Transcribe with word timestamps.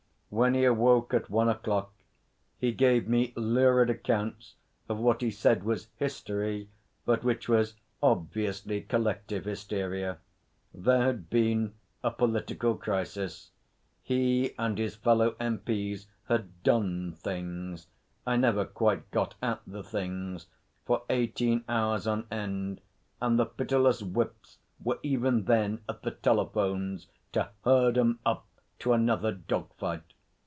When 0.33 0.53
he 0.53 0.63
awoke 0.63 1.13
at 1.13 1.29
one 1.29 1.49
o'clock 1.49 1.91
he 2.57 2.71
gave 2.71 3.05
me 3.05 3.33
lurid 3.35 3.89
accounts 3.89 4.53
of 4.87 4.97
what 4.97 5.19
he 5.21 5.29
said 5.29 5.63
was 5.63 5.89
history, 5.97 6.69
but 7.03 7.25
which 7.25 7.49
was 7.49 7.75
obviously 8.01 8.79
collective 8.79 9.43
hysteria. 9.43 10.19
There 10.73 11.01
had 11.03 11.29
been 11.29 11.73
a 12.01 12.11
political 12.11 12.75
crisis. 12.77 13.51
He 14.03 14.55
and 14.57 14.77
his 14.77 14.95
fellow 14.95 15.35
M.P.'s 15.37 16.07
had 16.29 16.63
'done 16.63 17.11
things' 17.15 17.87
I 18.25 18.37
never 18.37 18.63
quite 18.63 19.11
got 19.11 19.35
at 19.41 19.59
the 19.67 19.83
things 19.83 20.47
for 20.85 21.03
eighteen 21.09 21.65
hours 21.67 22.07
on 22.07 22.25
end, 22.31 22.79
and 23.19 23.37
the 23.37 23.45
pitiless 23.45 24.01
Whips 24.01 24.59
were 24.81 24.99
even 25.03 25.43
then 25.43 25.81
at 25.89 26.03
the 26.03 26.11
telephones 26.11 27.07
to 27.33 27.49
herd 27.65 27.97
'em 27.97 28.19
up 28.25 28.47
to 28.79 28.93
another 28.93 29.33
dog 29.33 29.73
fight. 29.77 30.03